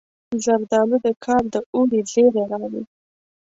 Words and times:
زردالو 0.43 0.97
د 1.05 1.07
کال 1.25 1.43
د 1.53 1.55
اوړي 1.73 1.99
زیری 2.11 2.41
راوړي. 2.51 2.83